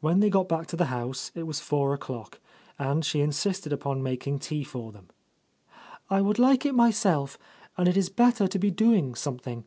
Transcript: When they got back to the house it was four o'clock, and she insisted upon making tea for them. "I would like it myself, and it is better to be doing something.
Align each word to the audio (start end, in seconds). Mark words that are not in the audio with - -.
When 0.00 0.20
they 0.20 0.28
got 0.28 0.46
back 0.46 0.66
to 0.66 0.76
the 0.76 0.84
house 0.92 1.32
it 1.34 1.44
was 1.44 1.58
four 1.58 1.94
o'clock, 1.94 2.38
and 2.78 3.02
she 3.02 3.22
insisted 3.22 3.72
upon 3.72 4.02
making 4.02 4.40
tea 4.40 4.62
for 4.62 4.92
them. 4.92 5.08
"I 6.10 6.20
would 6.20 6.38
like 6.38 6.66
it 6.66 6.74
myself, 6.74 7.38
and 7.78 7.88
it 7.88 7.96
is 7.96 8.10
better 8.10 8.46
to 8.46 8.58
be 8.58 8.70
doing 8.70 9.14
something. 9.14 9.64